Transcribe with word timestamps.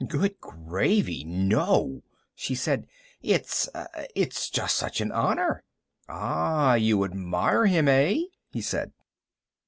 "Good 0.07 0.39
gravy, 0.39 1.23
no!" 1.23 2.01
she 2.33 2.55
said. 2.55 2.87
"It's 3.21 3.69
it's 4.15 4.49
just 4.49 4.75
such 4.75 4.99
an 4.99 5.11
honor." 5.11 5.61
"Ah, 6.09 6.73
You... 6.73 6.97
you 6.97 7.03
admire 7.05 7.67
him, 7.67 7.87
eh?" 7.87 8.21
he 8.49 8.61
said. 8.61 8.93